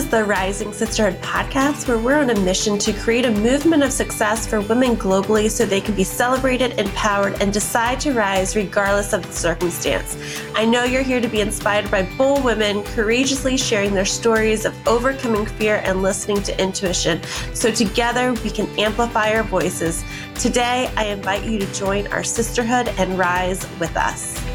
[0.00, 3.92] is the Rising Sisterhood podcast, where we're on a mission to create a movement of
[3.92, 9.12] success for women globally so they can be celebrated, empowered, and decide to rise regardless
[9.12, 10.16] of the circumstance.
[10.54, 14.74] I know you're here to be inspired by bold women courageously sharing their stories of
[14.88, 17.22] overcoming fear and listening to intuition,
[17.52, 20.02] so together we can amplify our voices.
[20.36, 24.49] Today, I invite you to join our sisterhood and rise with us.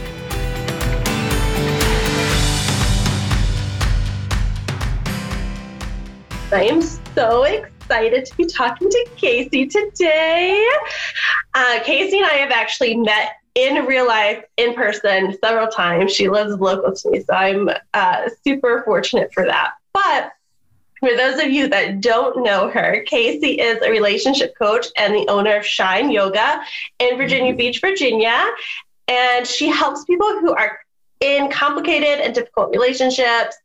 [6.55, 10.65] I am so excited to be talking to Kacie today.
[11.54, 16.14] Uh, Kacie and I have actually met in real life, in person, several times.
[16.14, 19.73] She lives local to me, so I'm uh, super fortunate for that.
[19.91, 20.31] But
[21.01, 25.28] for those of you that don't know her, Kacie is a relationship coach and the
[25.28, 26.61] owner of Shine Yoga
[27.00, 27.57] in Virginia mm-hmm.
[27.57, 28.45] Beach, Virginia.
[29.09, 30.79] And she helps people who are
[31.19, 33.58] in complicated and difficult relationships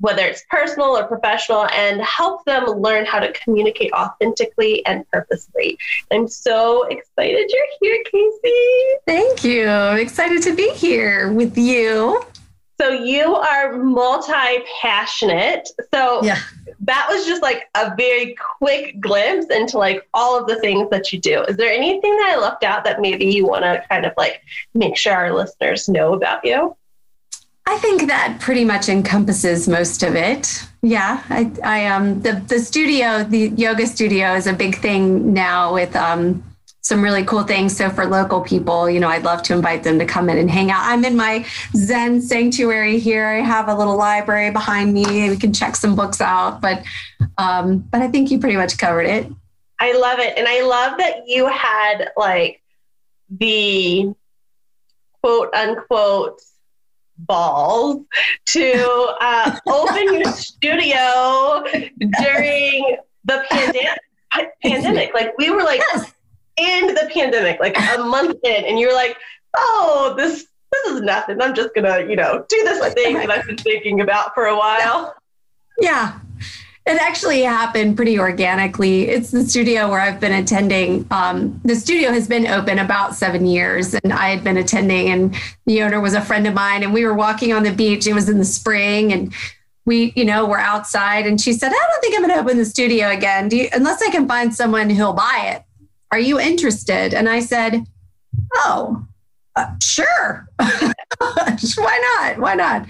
[0.00, 5.78] whether it's personal or professional, and help them learn how to communicate authentically and purposely.
[6.10, 8.94] I'm so excited you're here, Kacie.
[9.06, 9.68] Thank you.
[9.68, 12.22] I'm excited to be here with you.
[12.78, 15.70] So you are multi-passionate.
[15.94, 16.38] So yeah.
[16.80, 21.10] that was just like a very quick glimpse into like all of the things that
[21.10, 21.42] you do.
[21.44, 24.42] Is there anything that I left out that maybe you want to kind of like
[24.74, 26.76] make sure our listeners know about you?
[27.68, 30.62] I think that pretty much encompasses most of it.
[30.82, 35.74] Yeah, I, I um the the studio, the yoga studio is a big thing now
[35.74, 36.44] with um
[36.86, 37.76] some really cool things.
[37.76, 40.48] So for local people, you know, I'd love to invite them to come in and
[40.48, 40.82] hang out.
[40.84, 41.44] I'm in my
[41.74, 43.26] Zen sanctuary here.
[43.26, 45.28] I have a little library behind me.
[45.28, 46.84] We can check some books out, but
[47.38, 49.26] um, but I think you pretty much covered it.
[49.80, 52.62] I love it, and I love that you had like
[53.28, 54.14] the
[55.20, 56.40] quote unquote
[57.18, 58.04] balls
[58.46, 61.64] to uh, open your studio
[62.22, 63.98] during the pandemic.
[64.62, 65.14] pandemic.
[65.14, 66.12] Like we were like yes.
[66.56, 69.16] in the pandemic, like a month in, and you're like,
[69.56, 71.40] "Oh, this this is nothing.
[71.40, 74.56] I'm just gonna, you know, do this thing that I've been thinking about for a
[74.56, 75.14] while."
[75.78, 76.18] Yeah,
[76.86, 79.08] it actually happened pretty organically.
[79.08, 81.04] It's the studio where I've been attending.
[81.10, 85.34] Um, the studio has been open about seven years, and I had been attending, and
[85.66, 88.06] the owner was a friend of mine, and we were walking on the beach.
[88.06, 89.34] It was in the spring, and
[89.84, 92.56] we, you know, were outside, and she said, "I don't think I'm going to open
[92.56, 95.64] the studio again, you, unless I can find someone who'll buy it.
[96.12, 97.84] Are you interested?" And I said,
[98.54, 99.04] "Oh,
[99.56, 100.46] uh, sure.
[100.58, 102.38] Why not?
[102.38, 102.86] Why not?"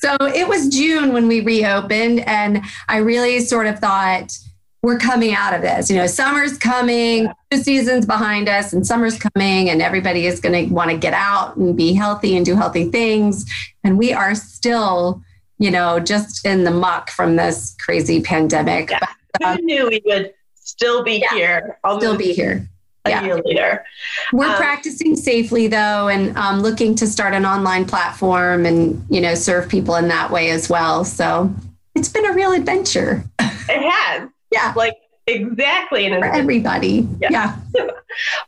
[0.00, 4.36] So it was June when we reopened, and I really sort of thought,
[4.82, 5.90] we're coming out of this.
[5.90, 10.68] You know, summer's coming, two seasons behind us, and summer's coming, and everybody is going
[10.68, 13.44] to want to get out and be healthy and do healthy things.
[13.84, 15.22] And we are still,
[15.58, 18.90] you know, just in the muck from this crazy pandemic.
[18.90, 19.00] Yeah.
[19.32, 21.78] But, um, Who knew we would still be yeah, here?
[21.98, 22.69] Still be here
[23.04, 23.24] a yeah.
[23.24, 23.84] year later.
[24.32, 29.20] We're um, practicing safely though, and um, looking to start an online platform and you
[29.20, 31.04] know serve people in that way as well.
[31.04, 31.52] So
[31.94, 33.24] it's been a real adventure.
[33.40, 34.28] It has.
[34.52, 34.72] yeah.
[34.76, 34.96] Like
[35.26, 36.06] exactly.
[36.06, 37.08] And For everybody.
[37.20, 37.28] Yeah.
[37.30, 37.56] yeah.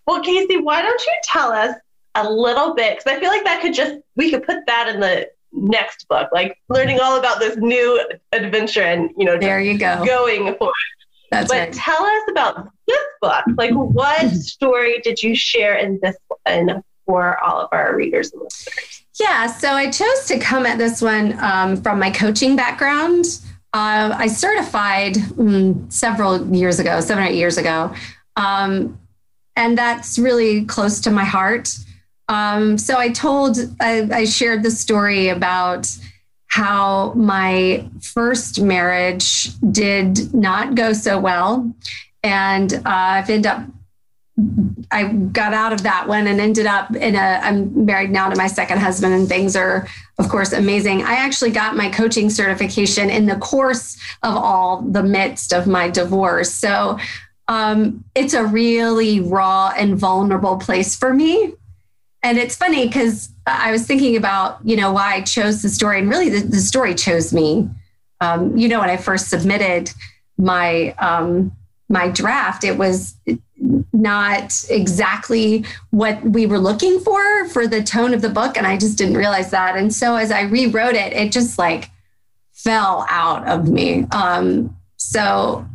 [0.06, 1.76] well, Kacie, why don't you tell us
[2.14, 2.98] a little bit?
[2.98, 6.30] Because I feel like that could just we could put that in the next book,
[6.32, 8.02] like learning all about this new
[8.32, 10.72] adventure and you know there you go going for
[11.32, 11.72] that's but right.
[11.72, 13.44] tell us about this book.
[13.56, 18.43] Like, what story did you share in this one for all of our readers and
[18.43, 19.04] listeners?
[19.19, 23.25] Yeah, so I chose to come at this one um, from my coaching background.
[23.72, 27.94] Uh, I certified mm, several years ago, seven or eight years ago.
[28.37, 28.99] Um,
[29.56, 31.75] and that's really close to my heart.
[32.28, 35.94] Um, so I told, I, I shared the story about
[36.52, 41.74] how my first marriage did not go so well.
[42.22, 43.62] And uh, I've ended up,
[44.90, 48.36] I got out of that one and ended up in a, I'm married now to
[48.36, 51.02] my second husband, and things are, of course, amazing.
[51.02, 55.88] I actually got my coaching certification in the course of all the midst of my
[55.88, 56.52] divorce.
[56.52, 56.98] So
[57.48, 61.55] um, it's a really raw and vulnerable place for me
[62.22, 65.98] and it's funny because I was thinking about, you know, why I chose the story,
[65.98, 67.69] and really the, the story chose me.
[68.20, 69.90] Um, you know, when I first submitted
[70.38, 71.52] my um,
[71.88, 73.16] my draft, it was
[73.92, 78.76] not exactly what we were looking for for the tone of the book, and I
[78.76, 79.76] just didn't realize that.
[79.76, 81.90] And so as I rewrote it, it just like
[82.52, 84.06] fell out of me.
[84.12, 85.66] Um, so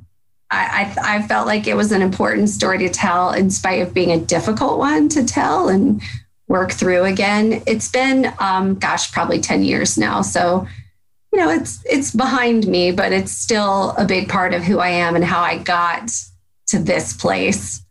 [0.49, 3.93] I, I, I felt like it was an important story to tell, in spite of
[3.93, 6.01] being a difficult one to tell, and
[6.47, 7.61] work through again.
[7.65, 10.21] It's been, um, gosh, probably 10 years now.
[10.21, 10.67] So,
[11.33, 14.89] you know, it's it's behind me, but it's still a big part of who I
[14.89, 16.11] am and how I got
[16.67, 17.83] to this place.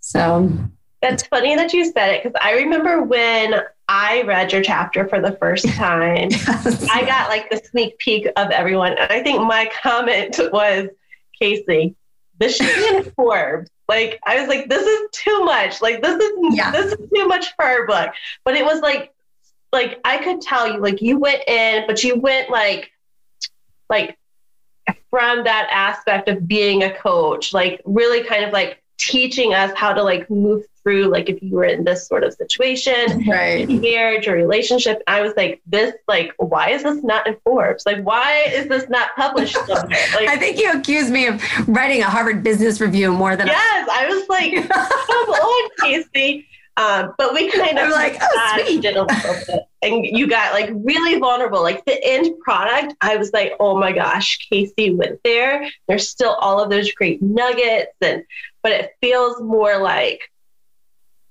[0.00, 0.52] So
[1.00, 5.20] that's funny that you said it because I remember when I read your chapter for
[5.20, 6.88] the first time, yes.
[6.90, 8.92] I got like the sneak peek of everyone.
[8.92, 10.88] And I think my comment was,
[11.40, 11.94] Kacie,
[12.38, 13.70] this should be in Forbes.
[13.90, 15.82] Like I was like, this is too much.
[15.82, 16.70] Like this is yeah.
[16.70, 18.14] this is too much for our book.
[18.44, 19.12] But it was like
[19.72, 22.92] like I could tell you, like you went in, but you went like
[23.88, 24.16] like
[25.10, 29.92] from that aspect of being a coach, like really kind of like teaching us how
[29.92, 33.68] to like move through like if you were in this sort of situation right.
[33.68, 38.02] marriage or relationship i was like this like why is this not in forbes like
[38.02, 40.06] why is this not published somewhere?
[40.14, 43.88] Like i think you accused me of writing a harvard business review more than yes
[43.90, 46.46] i, I was like come on kacie.
[46.76, 48.84] Um, but we kind of like oh, sweet.
[48.84, 49.64] it a little bit.
[49.82, 51.62] And you got like really vulnerable.
[51.62, 55.68] Like the end product i was like oh my gosh kacie went there.
[55.88, 57.92] There's still all of those great nuggets.
[58.00, 58.24] And
[58.62, 60.29] but it feels more like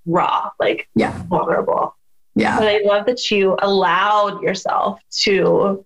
[0.10, 1.22] raw, like yeah.
[1.28, 1.96] vulnerable.
[2.36, 2.58] Yeah.
[2.58, 5.86] But I love that you allowed yourself to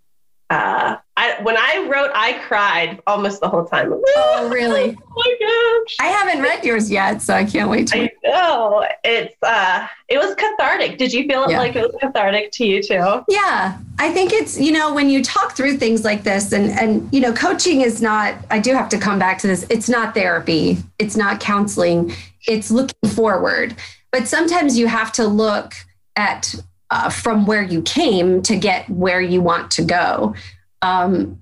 [0.54, 3.92] uh, I, when I wrote, I cried almost the whole time.
[3.94, 4.96] Oh, really?
[5.00, 5.96] oh my gosh!
[6.00, 8.04] I haven't read yours yet, so I can't wait to.
[8.04, 10.98] I know it's uh, it was cathartic.
[10.98, 11.58] Did you feel yeah.
[11.58, 13.24] like it was cathartic to you too?
[13.30, 17.12] Yeah, I think it's you know when you talk through things like this, and and
[17.12, 18.36] you know, coaching is not.
[18.52, 19.66] I do have to come back to this.
[19.70, 20.78] It's not therapy.
[21.00, 22.14] It's not counseling.
[22.48, 23.76] It's looking forward.
[24.14, 25.74] But sometimes you have to look
[26.16, 26.56] at
[26.90, 30.36] uh, from where you came to get where you want to go.
[30.82, 31.40] Um,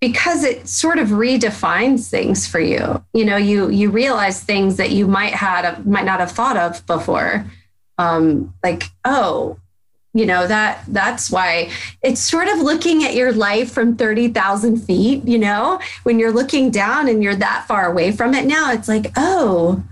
[0.00, 3.04] because it sort of redefines things for you.
[3.12, 6.86] You know, you you realize things that you might had might not have thought of
[6.86, 7.44] before.
[7.98, 9.58] Um, like, oh,
[10.16, 11.70] you know that that's why
[12.02, 16.70] it's sort of looking at your life from 30,000 feet you know when you're looking
[16.70, 19.84] down and you're that far away from it now it's like oh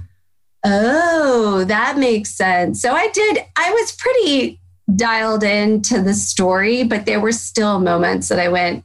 [0.64, 4.60] oh Oh, that makes sense so i did i was pretty
[4.94, 8.84] dialed into the story, but there were still moments that I went,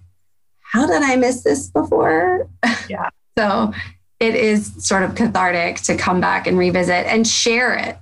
[0.62, 2.48] how did I miss this before?
[2.88, 3.10] Yeah.
[3.38, 3.74] so
[4.20, 7.98] it is sort of cathartic to come back and revisit and share it.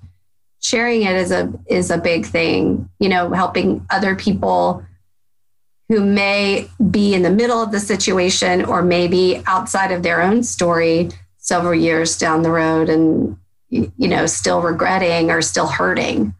[0.60, 4.84] Sharing it is a is a big thing, you know, helping other people
[5.88, 10.44] who may be in the middle of the situation or maybe outside of their own
[10.44, 13.38] story several years down the road and
[13.70, 16.34] you know still regretting or still hurting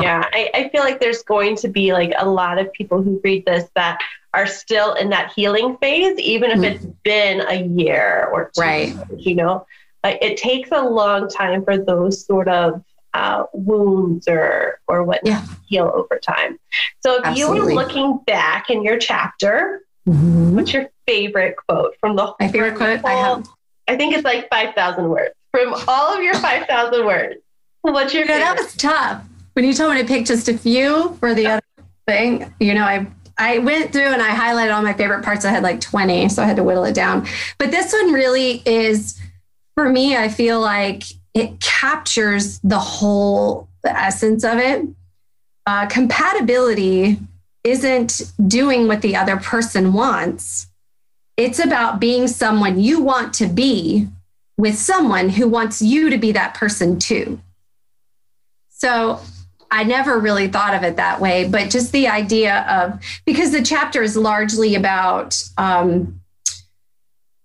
[0.00, 3.20] yeah, I, I feel like there's going to be like a lot of people who
[3.22, 4.00] read this that
[4.32, 6.64] are still in that healing phase, even if mm-hmm.
[6.64, 8.60] it's been a year or two.
[8.60, 8.96] Right.
[9.16, 9.66] You know,
[10.02, 12.82] like it takes a long time for those sort of
[13.12, 15.44] uh, wounds or or what yeah.
[15.66, 16.58] heal over time.
[17.00, 17.58] So if Absolutely.
[17.58, 20.56] you were looking back in your chapter, mm-hmm.
[20.56, 23.00] what's your favorite quote from the my favorite quote?
[23.00, 23.46] Whole, I have.
[23.88, 27.36] I think it's like five thousand words from all of your five thousand words.
[27.82, 28.24] What's your?
[28.24, 31.34] You know, that was tough when you told me to pick just a few for
[31.34, 31.62] the other
[32.06, 33.06] thing, you know, I
[33.38, 35.44] I went through and I highlighted all my favorite parts.
[35.44, 37.26] I had like 20, so I had to whittle it down.
[37.58, 39.18] But this one really is
[39.74, 41.04] for me, I feel like
[41.34, 44.86] it captures the whole the essence of it.
[45.66, 47.18] Uh, compatibility
[47.64, 50.66] isn't doing what the other person wants.
[51.36, 54.08] It's about being someone you want to be
[54.56, 57.40] with someone who wants you to be that person too.
[58.68, 59.20] So
[59.70, 63.62] I never really thought of it that way, but just the idea of because the
[63.62, 66.20] chapter is largely about, um,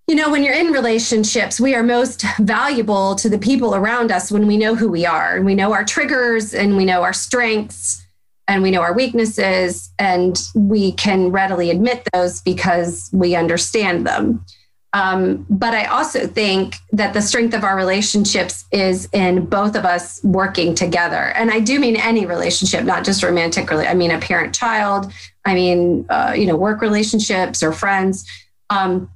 [0.07, 4.31] you know, when you're in relationships, we are most valuable to the people around us
[4.31, 7.13] when we know who we are and we know our triggers and we know our
[7.13, 8.05] strengths
[8.47, 14.45] and we know our weaknesses and we can readily admit those because we understand them.
[14.93, 19.85] Um, but I also think that the strength of our relationships is in both of
[19.85, 21.33] us working together.
[21.35, 23.69] And I do mean any relationship, not just romantic.
[23.69, 25.11] Really, I mean a parent child.
[25.45, 28.25] I mean, uh, you know, work relationships or friends.
[28.69, 29.09] Um,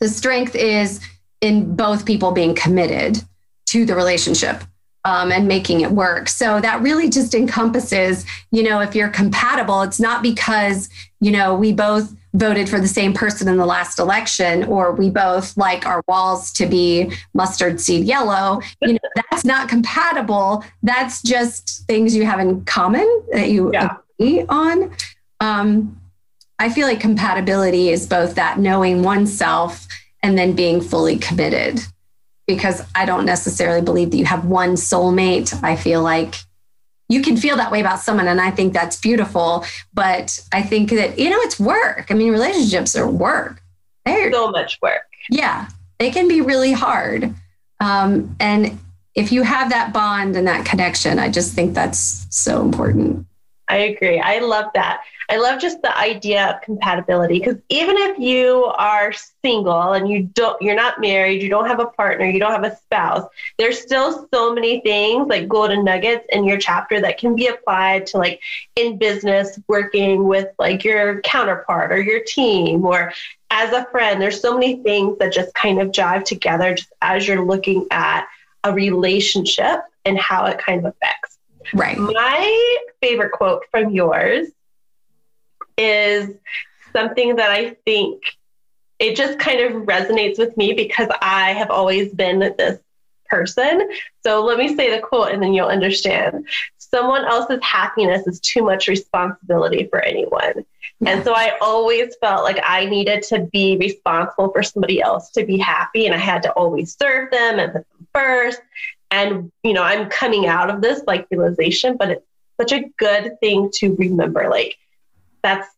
[0.00, 1.00] the strength is
[1.40, 3.22] in both people being committed
[3.66, 4.62] to the relationship
[5.04, 6.28] um, and making it work.
[6.28, 10.88] So that really just encompasses, you know, if you're compatible, it's not because,
[11.20, 15.08] you know, we both voted for the same person in the last election or we
[15.08, 18.98] both like our walls to be mustard seed yellow you know
[19.30, 23.96] that's not compatible that's just things you have in common that you yeah.
[24.18, 24.90] agree on
[25.40, 26.00] um,
[26.58, 29.86] i feel like compatibility is both that knowing oneself
[30.22, 31.80] and then being fully committed
[32.46, 35.62] because I don't necessarily believe that you have one soulmate.
[35.62, 36.36] I feel like
[37.08, 40.90] you can feel that way about someone and i think that's beautiful but i think
[40.90, 42.06] that you know it's work.
[42.10, 43.60] I mean relationships are work.
[44.04, 45.02] They're so much work.
[45.30, 45.68] Yeah
[45.98, 47.32] they can be really hard.
[47.80, 48.78] Um, and
[49.14, 53.26] if you have that bond and that connection i just think that's so important.
[53.68, 54.20] I agree.
[54.20, 59.12] I love that I love just the idea of compatibility because even if you are
[59.42, 62.64] single and you don't you're not married, you don't have a partner, you don't have
[62.64, 63.26] a spouse,
[63.58, 68.06] there's still so many things like golden nuggets in your chapter that can be applied
[68.06, 68.40] to like
[68.76, 73.12] in business working with like your counterpart or your team or
[73.50, 74.20] as a friend.
[74.20, 78.26] There's so many things that just kind of jive together just as you're looking at
[78.64, 81.38] a relationship and how it kind of affects.
[81.72, 81.96] Right.
[81.98, 84.48] My favorite quote from yours
[85.76, 86.34] is
[86.92, 88.22] something that I think
[88.98, 92.78] it just kind of resonates with me because I have always been this
[93.28, 93.90] person.
[94.22, 96.46] So let me say the quote and then you'll understand.
[96.78, 100.64] Someone else's happiness is too much responsibility for anyone.
[101.04, 105.44] And so I always felt like I needed to be responsible for somebody else to
[105.44, 108.60] be happy and I had to always serve them and put them first.
[109.10, 112.26] And, you know, I'm coming out of this like realization, but it's
[112.60, 114.48] such a good thing to remember.
[114.48, 114.76] Like,
[115.44, 115.68] that's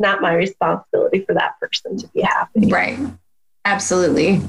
[0.00, 2.66] not my responsibility for that person to be happy.
[2.66, 2.98] Right.
[3.64, 4.40] Absolutely.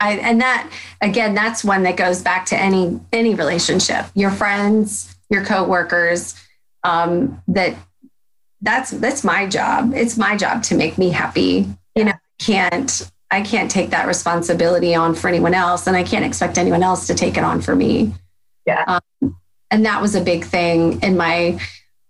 [0.00, 5.16] I, and that again, that's one that goes back to any any relationship, your friends,
[5.30, 6.34] your coworkers.
[6.84, 7.76] Um, that
[8.60, 9.92] that's that's my job.
[9.94, 11.66] It's my job to make me happy.
[11.94, 16.02] You know, I can't I can't take that responsibility on for anyone else, and I
[16.02, 18.12] can't expect anyone else to take it on for me.
[18.66, 19.00] Yeah.
[19.22, 19.38] Um,
[19.70, 21.58] and that was a big thing in my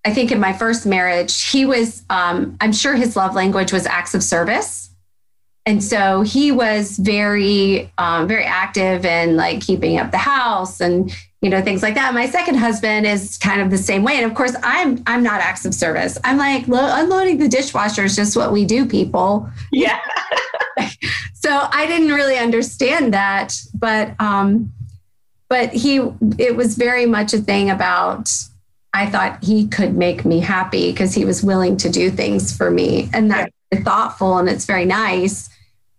[0.07, 3.87] I think in my first marriage, he was, um, I'm sure his love language was
[3.87, 4.89] acts of service.
[5.67, 11.13] And so he was very, um, very active in like keeping up the house and,
[11.43, 12.15] you know, things like that.
[12.15, 14.15] My second husband is kind of the same way.
[14.15, 16.17] And of course, I'm, I'm not acts of service.
[16.23, 19.51] I'm like, unloading the dishwasher is just what we do, people.
[19.73, 19.99] Yeah.
[21.35, 24.73] so I didn't really understand that, but, um,
[25.49, 25.97] but he,
[26.39, 28.31] it was very much a thing about,
[28.97, 32.71] I thought he could make me happy because he was willing to do things for
[32.71, 33.11] me.
[33.13, 33.83] And that's yeah.
[33.83, 35.51] thoughtful and it's very nice.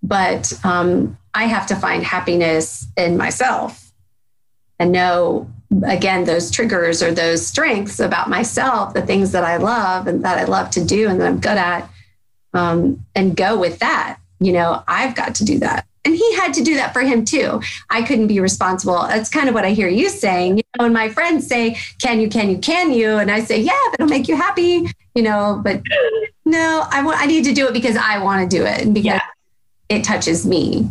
[0.02, 3.92] But um, I have to find happiness in myself
[4.80, 5.48] and know,
[5.86, 10.40] again, those triggers or those strengths about myself, the things that I love and that
[10.40, 11.88] I love to do and that I'm good at,
[12.56, 14.18] um, and go with that.
[14.40, 17.26] You know, I've got to do that and he had to do that for him
[17.26, 17.62] too.
[17.90, 19.02] I couldn't be responsible.
[19.10, 20.58] That's kind of what I hear you saying.
[20.58, 22.30] You know, and my friends say, "Can you?
[22.30, 22.60] Can you?
[22.60, 25.82] Can you?" And I say, "Yeah, if it'll make you happy." You know, but
[26.46, 27.20] no, I want.
[27.20, 29.22] I need to do it because I want to do it and because yeah.
[29.90, 30.90] it touches me.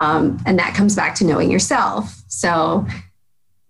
[0.00, 2.20] Um, and that comes back to knowing yourself.
[2.26, 2.84] So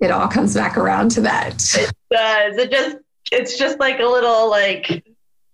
[0.00, 1.62] it all comes back around to that.
[1.74, 2.56] It does.
[2.56, 2.96] It just
[3.30, 5.04] it's just like a little like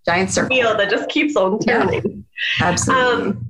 [0.06, 2.24] giant circle wheel that just keeps on turning.
[2.60, 3.30] Yeah, absolutely.
[3.30, 3.43] Um,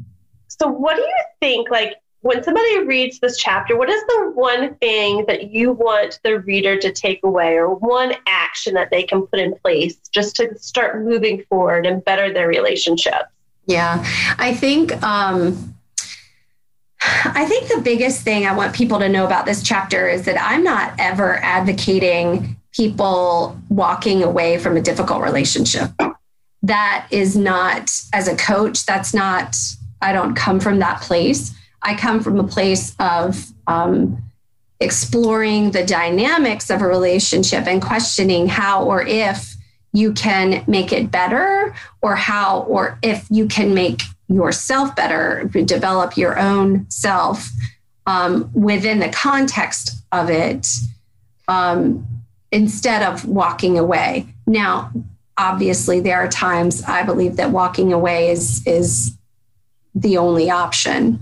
[0.61, 1.70] so, what do you think?
[1.70, 6.40] Like, when somebody reads this chapter, what is the one thing that you want the
[6.40, 10.56] reader to take away, or one action that they can put in place just to
[10.58, 13.26] start moving forward and better their relationships?
[13.66, 14.04] Yeah,
[14.38, 15.02] I think.
[15.02, 15.75] Um,
[17.25, 20.40] I think the biggest thing I want people to know about this chapter is that
[20.40, 25.90] I'm not ever advocating people walking away from a difficult relationship.
[26.62, 29.54] That is not, as a coach, that's not
[30.04, 31.54] I don't come from that place.
[31.82, 34.23] I come from a place of um,
[34.78, 39.56] exploring the dynamics of a relationship and questioning how or if
[39.92, 46.16] you can make it better or how or if you can make yourself better, develop
[46.16, 47.49] your own self
[48.06, 50.66] um, within the context of it
[51.49, 52.06] um,
[52.52, 54.26] instead of walking away.
[54.46, 54.92] Now,
[55.38, 59.16] obviously, there are times I believe that walking away is is
[59.95, 61.19] the only option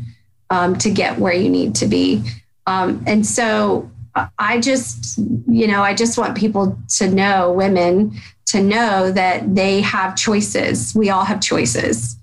[0.50, 2.22] um, to get where you need to be.
[2.66, 3.90] Um, and so
[4.38, 8.12] I just, you know, I just want people to know, women,
[8.46, 10.94] to know that they have choices.
[10.94, 12.16] We all have choices.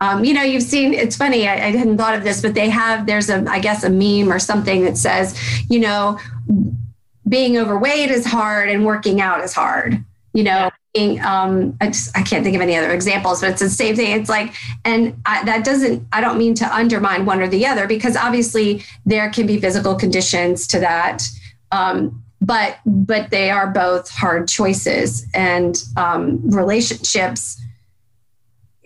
[0.00, 2.68] Um, you know, you've seen, it's funny, I, I, hadn't thought of this, but they
[2.68, 5.38] have, there's a, I guess, a meme or something that says,
[5.70, 6.18] you know,
[7.28, 10.04] being overweight is hard and working out is hard.
[10.32, 10.70] You know,
[11.20, 14.18] um, I, just, I can't think of any other examples, but it's the same thing.
[14.18, 17.86] It's like, and I, that doesn't, I don't mean to undermine one or the other
[17.86, 21.22] because obviously there can be physical conditions to that.
[21.72, 27.60] Um, but, but they are both hard choices and um, relationships.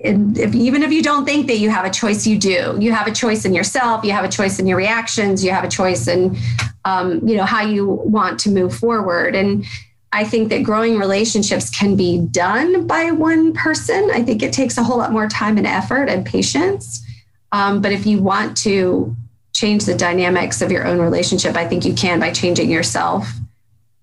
[0.02, 2.76] And if, even if you don't think that you have a choice, you do.
[2.80, 4.04] You have a choice in yourself.
[4.04, 5.44] You have a choice in your reactions.
[5.44, 6.38] You have a choice in,
[6.84, 9.36] um, you know, how you want to move forward.
[9.36, 9.66] And
[10.12, 14.10] I think that growing relationships can be done by one person.
[14.12, 17.04] I think it takes a whole lot more time and effort and patience.
[17.52, 19.14] Um, but if you want to
[19.52, 23.28] change the dynamics of your own relationship, I think you can by changing yourself.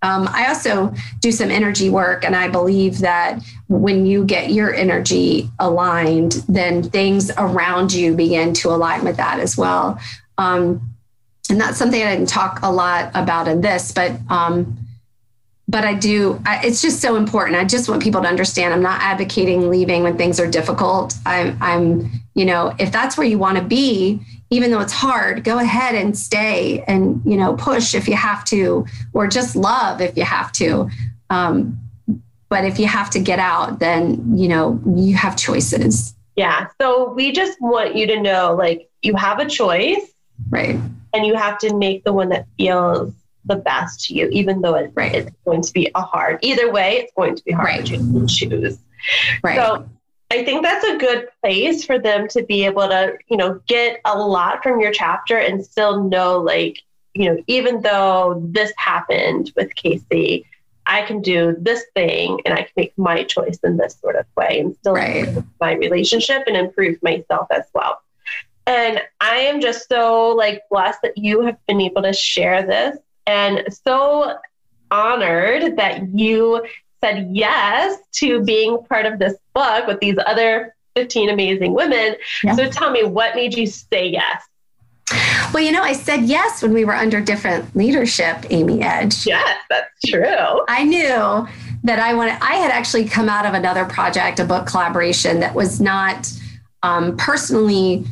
[0.03, 4.73] Um, I also do some energy work, and I believe that when you get your
[4.73, 9.99] energy aligned, then things around you begin to align with that as well.
[10.37, 10.93] Um,
[11.49, 14.77] and that's something I didn't talk a lot about in this, but um,
[15.67, 16.41] but I do.
[16.45, 17.57] I, it's just so important.
[17.57, 18.73] I just want people to understand.
[18.73, 21.13] I'm not advocating leaving when things are difficult.
[21.25, 25.43] I'm, I'm, you know, if that's where you want to be, even though it's hard,
[25.43, 29.99] go ahead and stay and you know push if you have to, or just love
[29.99, 30.89] if you have to.
[31.29, 31.77] Um,
[32.49, 36.15] but if you have to get out, then you know you have choices.
[36.37, 36.67] Yeah.
[36.79, 40.13] So we just want you to know, like, you have a choice,
[40.49, 40.79] right?
[41.13, 43.11] And you have to make the one that feels
[43.47, 45.13] the best to you, even though it, right.
[45.13, 46.39] it's going to be a hard.
[46.41, 47.85] Either way, it's going to be hard right.
[47.85, 48.79] to choose.
[49.43, 49.55] Right.
[49.55, 49.87] So
[50.31, 54.01] I think that's a good place for them to be able to, you know, get
[54.05, 56.79] a lot from your chapter and still know, like,
[57.13, 60.43] you know, even though this happened with Kacie,
[60.85, 64.25] I can do this thing and I can make my choice in this sort of
[64.35, 65.27] way and still right.
[65.27, 68.01] improve my relationship and improve myself as well.
[68.65, 72.97] And I am just so like blessed that you have been able to share this
[73.27, 74.37] and so
[74.89, 76.65] honored that you
[77.01, 82.15] said yes to being part of this book with these other 15 amazing women.
[82.43, 82.55] Yeah.
[82.55, 84.43] So tell me, what made you say yes?
[85.53, 89.25] Well, you know, I said yes when we were under different leadership, Amy Edge.
[89.25, 90.65] Yes, that's true.
[90.67, 91.47] I knew
[91.83, 95.53] that I wanted, I had actually come out of another project, a book collaboration that
[95.53, 96.31] was not
[96.83, 98.05] um, personally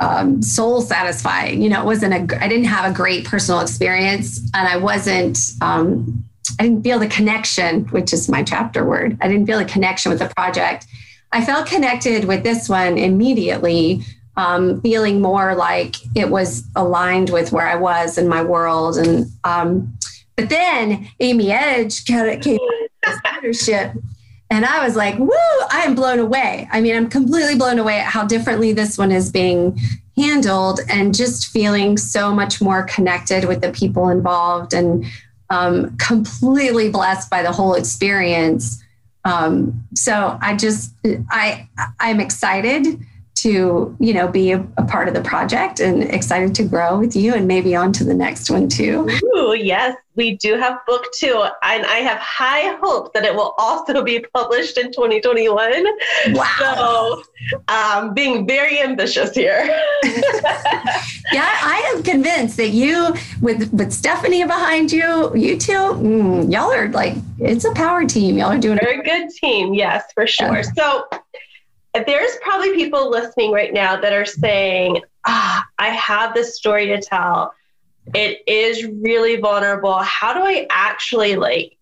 [0.00, 1.62] um, soul satisfying.
[1.62, 5.38] You know, it wasn't a, I didn't have a great personal experience and I wasn't,
[5.60, 6.24] um,
[6.58, 9.18] I didn't feel the connection, which is my chapter word.
[9.20, 10.86] I didn't feel a connection with the project.
[11.32, 14.02] I felt connected with this one immediately,
[14.36, 18.96] um, feeling more like it was aligned with where I was in my world.
[18.96, 19.98] And, um,
[20.36, 22.58] but then Amy Edge kind of came
[23.34, 23.92] leadership
[24.50, 25.30] and I was like, woo,
[25.70, 26.68] I am blown away.
[26.72, 29.78] I mean, I'm completely blown away at how differently this one is being
[30.16, 35.04] handled and just feeling so much more connected with the people involved and
[35.50, 38.82] um, completely blessed by the whole experience.
[39.24, 40.92] Um, so I just,
[41.30, 41.68] I,
[42.00, 43.00] I'm excited
[43.42, 47.14] to you know be a, a, part of the project and excited to grow with
[47.14, 49.08] you and maybe on to the next one too.
[49.34, 53.54] Ooh, yes we do have book two and i have high hope that it will
[53.56, 55.86] also be published in 2021
[56.34, 56.52] wow.
[56.58, 57.22] So
[57.68, 59.64] um, being very ambitious here.
[61.30, 66.72] Yeah i am convinced that you with with stephanie behind you you two mm, y'all
[66.72, 68.38] are like it's a power team.
[68.38, 70.56] Y'all are doing a good team yes for sure.
[70.56, 70.62] Yeah.
[70.76, 71.04] so
[71.94, 77.00] there's probably people listening right now that are saying, ah, I have this story to
[77.00, 77.54] tell.
[78.14, 79.98] It is really vulnerable.
[79.98, 81.76] How do I actually like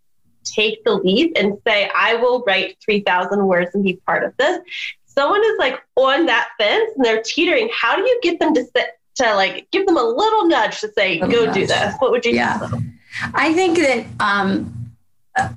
[0.44, 4.58] take the leap and say, I will write 3,000 words and be part of this?
[5.06, 7.70] Someone is like on that fence and they're teetering.
[7.72, 10.92] How do you get them to sit, to like give them a little nudge to
[10.92, 11.94] say, go do this?
[11.98, 12.68] What would you yeah.
[13.34, 14.75] I think that um,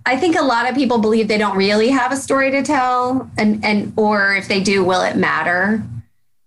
[0.05, 3.29] I think a lot of people believe they don't really have a story to tell,
[3.37, 5.83] and and or if they do, will it matter?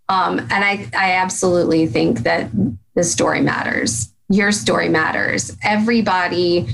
[0.09, 2.51] Um, and I I absolutely think that
[2.95, 4.13] the story matters.
[4.29, 5.57] Your story matters.
[5.63, 6.69] Everybody,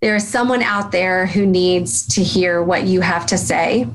[0.00, 3.86] there is someone out there who needs to hear what you have to say,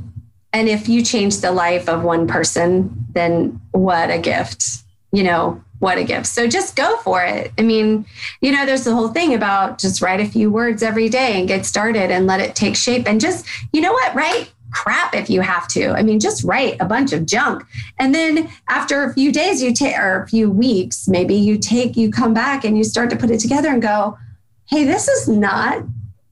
[0.54, 4.64] and if you change the life of one person, then what a gift!
[5.12, 6.26] You know, what a gift.
[6.26, 7.52] So just go for it.
[7.58, 8.06] I mean,
[8.42, 11.48] you know, there's the whole thing about just write a few words every day and
[11.48, 13.08] get started and let it take shape.
[13.08, 15.92] And just, you know what, write crap if you have to.
[15.92, 17.64] I mean, just write a bunch of junk.
[18.00, 21.96] And then after a few days, you take, or a few weeks, maybe you take,
[21.96, 24.18] you come back and you start to put it together and go,
[24.66, 25.84] hey, this is not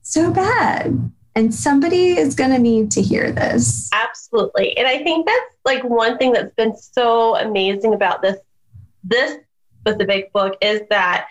[0.01, 1.11] so bad.
[1.35, 3.89] And somebody is going to need to hear this.
[3.93, 4.75] Absolutely.
[4.77, 8.37] And I think that's like one thing that's been so amazing about this
[9.05, 9.37] this
[9.81, 11.27] specific book is that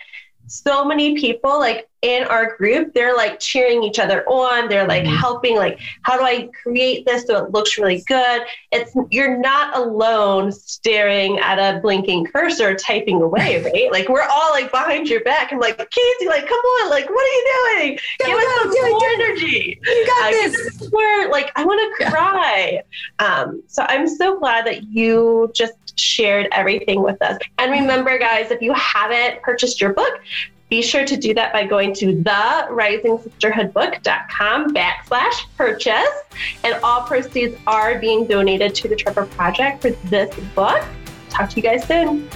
[0.46, 4.68] so many people like in our group they're like cheering each other on.
[4.68, 5.16] They're like mm-hmm.
[5.16, 8.42] helping like how do i create this so it looks really good?
[8.70, 13.90] It's you're not alone staring at a blinking cursor typing away right?
[13.90, 15.52] Like we're all like behind your back.
[15.52, 17.98] And like kacie like come on like what are you doing?
[18.18, 19.80] Give us some more energy.
[19.82, 20.88] You got uh, this.
[20.90, 22.82] where like i want to cry.
[23.20, 23.26] Yeah.
[23.26, 28.50] um, so i'm so glad that you just shared everything with us and remember guys
[28.50, 30.20] if you haven't purchased your book
[30.70, 36.22] be sure to do that by going to the therisingsisterhoodbook.com backslash purchase.
[36.64, 40.82] And all proceeds are being donated to the Trevor Project for this book.
[41.28, 42.30] Talk to you guys soon.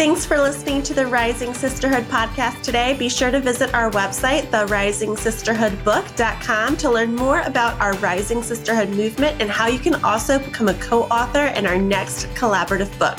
[0.00, 2.96] Thanks for listening to the Rising Sisterhood podcast today.
[2.96, 9.42] Be sure to visit our website, therisingsisterhoodbook.com, to learn more about our Rising Sisterhood movement
[9.42, 13.18] and how you can also become a co author in our next collaborative book.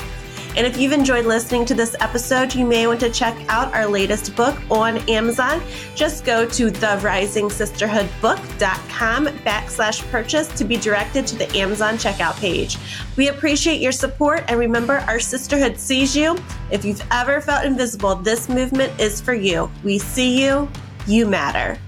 [0.56, 3.86] And if you've enjoyed listening to this episode, you may want to check out our
[3.86, 5.62] latest book on Amazon.
[5.94, 12.76] Just go to therisingsisterhoodbook.com backslash purchase to be directed to the Amazon checkout page.
[13.16, 16.36] We appreciate your support and remember our sisterhood sees you.
[16.70, 19.70] If you've ever felt invisible, this movement is for you.
[19.82, 20.68] We see you,
[21.06, 21.78] you matter.